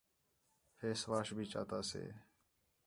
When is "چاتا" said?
1.53-1.79